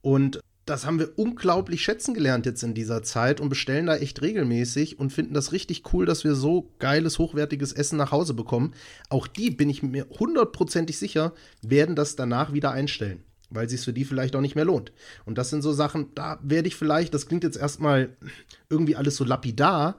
[0.00, 4.22] Und das haben wir unglaublich schätzen gelernt jetzt in dieser Zeit und bestellen da echt
[4.22, 8.72] regelmäßig und finden das richtig cool, dass wir so geiles, hochwertiges Essen nach Hause bekommen.
[9.08, 13.92] Auch die, bin ich mir hundertprozentig sicher, werden das danach wieder einstellen, weil sich für
[13.92, 14.92] die vielleicht auch nicht mehr lohnt.
[15.24, 18.16] Und das sind so Sachen, da werde ich vielleicht, das klingt jetzt erstmal
[18.68, 19.96] irgendwie alles so lapidar,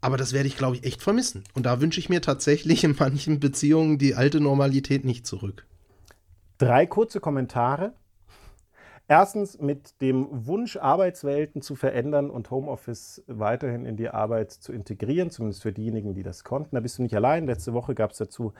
[0.00, 1.44] aber das werde ich, glaube ich, echt vermissen.
[1.54, 5.66] Und da wünsche ich mir tatsächlich in manchen Beziehungen die alte Normalität nicht zurück.
[6.58, 7.92] Drei kurze Kommentare.
[9.08, 15.30] Erstens mit dem Wunsch, Arbeitswelten zu verändern und Homeoffice weiterhin in die Arbeit zu integrieren,
[15.30, 16.74] zumindest für diejenigen, die das konnten.
[16.74, 17.46] Da bist du nicht allein.
[17.46, 18.52] Letzte Woche gab es dazu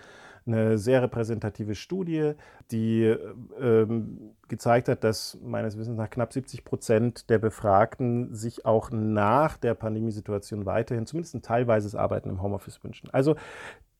[0.47, 2.33] eine sehr repräsentative Studie,
[2.71, 3.15] die
[3.61, 9.57] ähm, gezeigt hat, dass meines Wissens nach knapp 70 Prozent der Befragten sich auch nach
[9.57, 13.11] der Pandemiesituation weiterhin zumindest ein teilweises Arbeiten im Homeoffice wünschen.
[13.11, 13.37] Also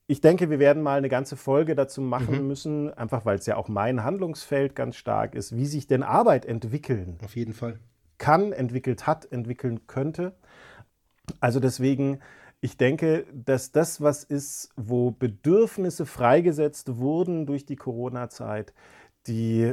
[0.09, 2.47] ich denke, wir werden mal eine ganze Folge dazu machen mhm.
[2.47, 6.47] müssen, einfach weil es ja auch mein Handlungsfeld ganz stark ist, wie sich denn Arbeit
[6.47, 7.19] entwickeln.
[7.25, 7.81] Auf jeden Fall.
[8.19, 10.33] Kann, entwickelt hat, entwickeln könnte.
[11.41, 12.21] Also deswegen,
[12.67, 18.75] ich denke, dass das was ist, wo Bedürfnisse freigesetzt wurden durch die Corona-Zeit,
[19.29, 19.73] die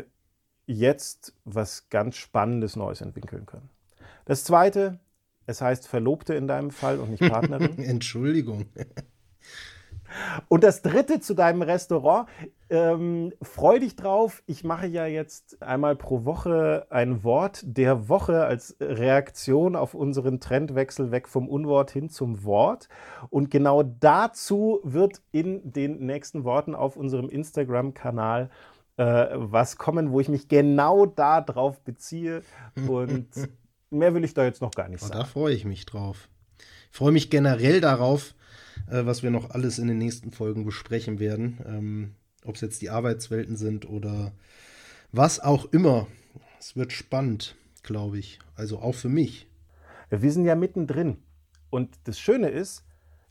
[0.68, 3.68] jetzt was ganz Spannendes Neues entwickeln können.
[4.26, 5.00] Das Zweite,
[5.48, 7.80] es heißt Verlobte in deinem Fall und nicht Partnerin.
[7.84, 8.68] Entschuldigung.
[10.48, 12.30] Und das dritte zu deinem Restaurant,
[12.74, 14.42] ähm, freu dich drauf.
[14.48, 20.40] Ich mache ja jetzt einmal pro Woche ein Wort der Woche als Reaktion auf unseren
[20.40, 22.90] Trendwechsel weg vom Unwort hin zum Wort.
[23.30, 28.50] Und genau dazu wird in den nächsten Worten auf unserem Instagram-Kanal
[28.98, 32.42] äh, was kommen, wo ich mich genau darauf beziehe.
[32.88, 33.28] Und
[33.92, 35.14] mehr will ich da jetzt noch gar nicht sagen.
[35.14, 36.28] Da freue ich mich drauf.
[36.90, 38.34] Ich freue mich generell darauf,
[38.90, 42.16] äh, was wir noch alles in den nächsten Folgen besprechen werden.
[42.46, 44.34] Ob es jetzt die Arbeitswelten sind oder
[45.12, 46.08] was auch immer.
[46.60, 48.40] Es wird spannend, glaube ich.
[48.56, 49.48] Also auch für mich.
[50.10, 51.18] Wir sind ja mittendrin.
[51.70, 52.86] Und das Schöne ist,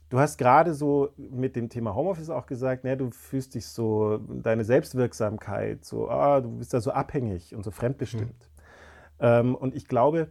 [0.09, 4.17] du hast gerade so mit dem Thema Homeoffice auch gesagt, ne, du fühlst dich so,
[4.17, 8.27] deine Selbstwirksamkeit, so, ah, du bist da so abhängig und so fremdbestimmt.
[8.27, 8.53] Mhm.
[9.19, 10.27] Ähm, und ich glaube,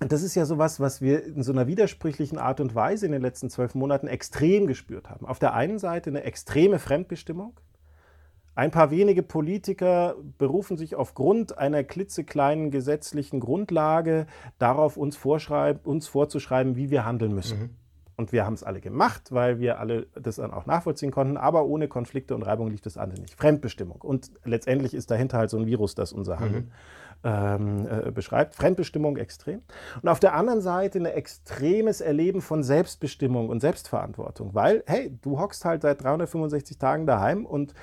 [0.00, 3.22] das ist ja sowas, was wir in so einer widersprüchlichen Art und Weise in den
[3.22, 5.26] letzten zwölf Monaten extrem gespürt haben.
[5.26, 7.58] Auf der einen Seite eine extreme Fremdbestimmung.
[8.58, 14.26] Ein paar wenige Politiker berufen sich aufgrund einer klitzekleinen gesetzlichen Grundlage
[14.58, 15.16] darauf, uns,
[15.84, 17.60] uns vorzuschreiben, wie wir handeln müssen.
[17.60, 17.70] Mhm.
[18.16, 21.36] Und wir haben es alle gemacht, weil wir alle das dann auch nachvollziehen konnten.
[21.36, 23.36] Aber ohne Konflikte und Reibung liegt das andere nicht.
[23.36, 24.00] Fremdbestimmung.
[24.00, 26.72] Und letztendlich ist dahinter halt so ein Virus, das unser Handeln mhm
[27.24, 28.54] ähm, äh, beschreibt.
[28.54, 29.62] Fremdbestimmung extrem.
[30.02, 34.54] Und auf der anderen Seite ein extremes Erleben von Selbstbestimmung und Selbstverantwortung.
[34.54, 37.74] Weil, hey, du hockst halt seit 365 Tagen daheim und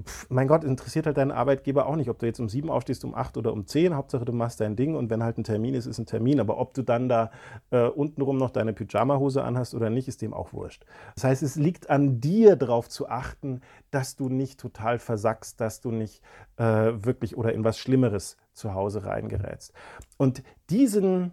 [0.00, 3.04] pff, mein Gott, interessiert halt deinen Arbeitgeber auch nicht, ob du jetzt um sieben aufstehst,
[3.04, 3.94] um acht oder um zehn.
[3.94, 6.38] Hauptsache, du machst dein Ding und wenn halt ein Termin ist, ist ein Termin.
[6.38, 7.30] Aber ob du dann da
[7.70, 10.84] äh, untenrum noch deine Pyjama-Hose anhast oder nicht, ist dem auch wurscht.
[11.14, 15.80] Das heißt, es liegt an dir darauf zu achten, dass du nicht total versackst, dass
[15.80, 16.22] du nicht
[16.56, 19.72] äh, wirklich oder in was Schlimmeres zu Hause reingerätst.
[20.16, 21.32] Und diesen,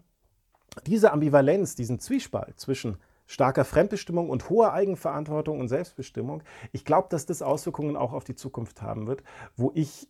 [0.85, 7.25] diese Ambivalenz, diesen Zwiespalt zwischen starker Fremdbestimmung und hoher Eigenverantwortung und Selbstbestimmung, ich glaube, dass
[7.25, 9.23] das Auswirkungen auch auf die Zukunft haben wird,
[9.55, 10.09] wo ich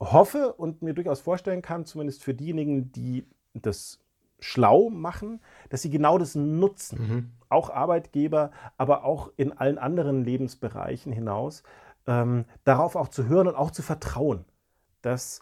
[0.00, 4.00] hoffe und mir durchaus vorstellen kann, zumindest für diejenigen, die das
[4.40, 6.98] schlau machen, dass sie genau das nutzen.
[7.00, 7.30] Mhm.
[7.48, 11.64] Auch Arbeitgeber, aber auch in allen anderen Lebensbereichen hinaus,
[12.06, 14.44] ähm, darauf auch zu hören und auch zu vertrauen,
[15.02, 15.40] dass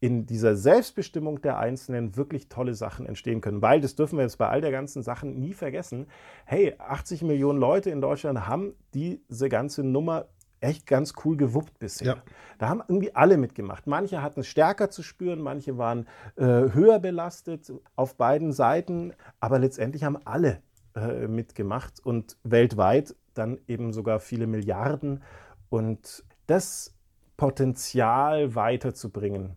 [0.00, 3.62] in dieser Selbstbestimmung der Einzelnen wirklich tolle Sachen entstehen können.
[3.62, 6.06] Weil, das dürfen wir jetzt bei all der ganzen Sachen nie vergessen,
[6.44, 10.26] hey, 80 Millionen Leute in Deutschland haben diese ganze Nummer
[10.60, 12.06] echt ganz cool gewuppt bisher.
[12.06, 12.22] Ja.
[12.58, 13.86] Da haben irgendwie alle mitgemacht.
[13.86, 16.06] Manche hatten es stärker zu spüren, manche waren
[16.36, 20.62] äh, höher belastet auf beiden Seiten, aber letztendlich haben alle
[20.94, 25.22] äh, mitgemacht und weltweit dann eben sogar viele Milliarden.
[25.68, 26.94] Und das
[27.36, 29.56] Potenzial weiterzubringen,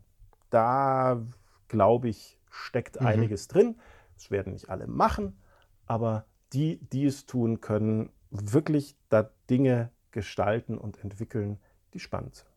[0.50, 1.22] da
[1.70, 3.08] glaube ich, steckt mhm.
[3.08, 3.76] einiges drin.
[4.16, 5.38] Das werden nicht alle machen,
[5.86, 11.58] aber die, die es tun, können wirklich da Dinge gestalten und entwickeln,
[11.94, 12.50] die spannend sind.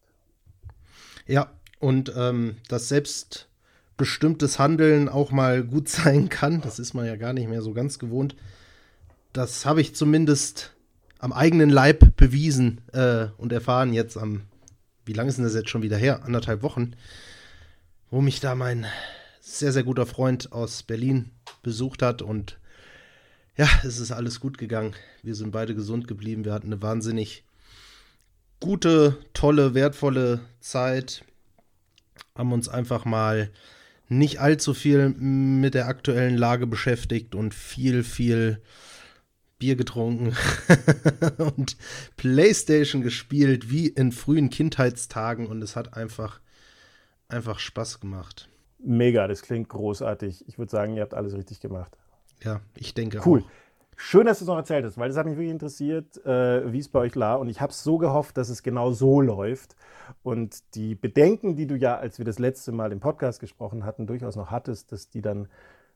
[1.26, 7.16] Ja, und ähm, dass selbstbestimmtes Handeln auch mal gut sein kann, das ist man ja
[7.16, 8.34] gar nicht mehr so ganz gewohnt.
[9.32, 10.74] Das habe ich zumindest
[11.18, 14.42] am eigenen Leib bewiesen äh, und erfahren jetzt am,
[15.04, 16.24] wie lange ist denn das jetzt schon wieder her?
[16.24, 16.94] Anderthalb Wochen,
[18.12, 18.84] wo mich da mein
[19.40, 21.30] sehr, sehr guter Freund aus Berlin
[21.62, 22.60] besucht hat und
[23.56, 24.94] ja, es ist alles gut gegangen.
[25.22, 26.44] Wir sind beide gesund geblieben.
[26.44, 27.44] Wir hatten eine wahnsinnig
[28.60, 31.24] gute, tolle, wertvolle Zeit.
[32.36, 33.50] Haben uns einfach mal
[34.08, 38.60] nicht allzu viel mit der aktuellen Lage beschäftigt und viel, viel
[39.58, 40.36] Bier getrunken
[41.56, 41.78] und
[42.18, 46.41] Playstation gespielt wie in frühen Kindheitstagen und es hat einfach,
[47.32, 48.48] einfach Spaß gemacht.
[48.78, 50.46] Mega, das klingt großartig.
[50.48, 51.96] Ich würde sagen, ihr habt alles richtig gemacht.
[52.42, 53.40] Ja, ich denke cool.
[53.40, 53.50] auch.
[53.96, 56.78] Schön, dass du es noch erzählt hast, weil das hat mich wirklich interessiert, äh, wie
[56.78, 57.38] es bei euch war.
[57.38, 59.76] Und ich habe so gehofft, dass es genau so läuft.
[60.22, 64.06] Und die Bedenken, die du ja, als wir das letzte Mal im Podcast gesprochen hatten,
[64.06, 65.48] durchaus noch hattest, dass die dann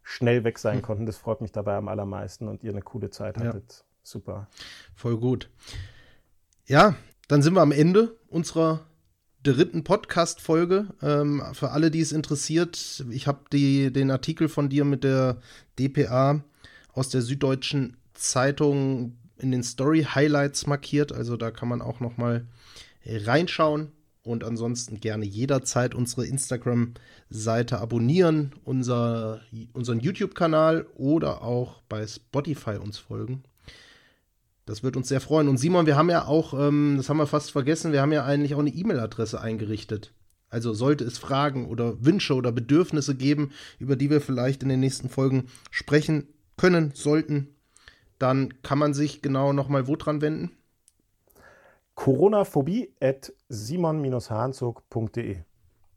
[0.03, 0.83] schnell weg sein hm.
[0.83, 3.73] konnten, das freut mich dabei am allermeisten und ihr eine coole Zeit hattet.
[3.73, 3.85] Ja.
[4.05, 4.47] Super.
[4.95, 5.51] Voll gut.
[6.67, 6.95] Ja,
[7.27, 8.87] dann sind wir am Ende unserer
[9.47, 10.89] dritten Podcast-Folge.
[11.03, 15.39] Ähm, für alle, die es interessiert, ich habe den Artikel von dir mit der
[15.79, 16.43] DPA
[16.93, 21.13] aus der Süddeutschen Zeitung in den Story-Highlights markiert.
[21.13, 22.47] Also da kann man auch noch mal
[23.07, 23.93] reinschauen.
[24.23, 29.41] Und ansonsten gerne jederzeit unsere Instagram-Seite abonnieren, unser,
[29.73, 33.45] unseren YouTube-Kanal oder auch bei Spotify uns folgen.
[34.67, 35.49] Das wird uns sehr freuen.
[35.49, 38.25] Und Simon, wir haben ja auch, ähm, das haben wir fast vergessen, wir haben ja
[38.25, 40.13] eigentlich auch eine E-Mail-Adresse eingerichtet.
[40.51, 44.81] Also sollte es Fragen oder Wünsche oder Bedürfnisse geben, über die wir vielleicht in den
[44.81, 47.55] nächsten Folgen sprechen können, sollten,
[48.19, 50.51] dann kann man sich genau nochmal wo dran wenden?
[51.95, 55.39] Coronaphobie at simon-hahnzug.de.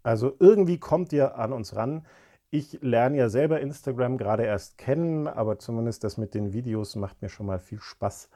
[0.04, 2.06] Also irgendwie kommt ihr an uns ran.
[2.52, 7.22] Ich lerne ja selber Instagram gerade erst kennen, aber zumindest das mit den Videos macht
[7.22, 8.30] mir schon mal viel Spaß.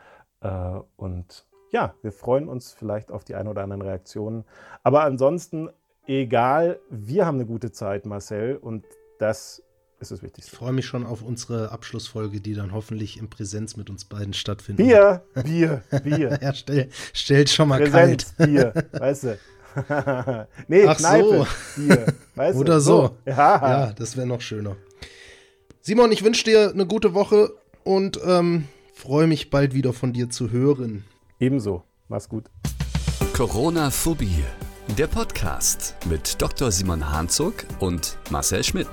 [0.43, 4.45] Äh, und ja, wir freuen uns vielleicht auf die ein oder anderen Reaktionen.
[4.83, 5.69] Aber ansonsten,
[6.05, 8.85] egal, wir haben eine gute Zeit, Marcel, und
[9.17, 9.63] das
[9.99, 10.51] ist das Wichtigste.
[10.51, 14.33] Ich freue mich schon auf unsere Abschlussfolge, die dann hoffentlich in Präsenz mit uns beiden
[14.33, 14.85] stattfindet.
[14.85, 16.37] Bier, Bier, Bier.
[16.41, 18.49] ja, stell, stellt schon mal Präsenz, kalt.
[18.49, 19.39] Bier, weißt du.
[20.67, 21.81] nee, Ach Kneipe, so.
[21.81, 23.07] Bier, weißt Oder so.
[23.07, 23.17] so.
[23.25, 24.75] Ja, ja das wäre noch schöner.
[25.81, 27.51] Simon, ich wünsche dir eine gute Woche
[27.83, 31.03] und ähm, freue mich bald wieder von dir zu hören.
[31.39, 31.83] Ebenso.
[32.07, 32.45] Mach's gut.
[33.33, 34.43] Corona-Phobie.
[34.97, 36.71] Der Podcast mit Dr.
[36.71, 38.89] Simon Hanzog und Marcel Schmidt.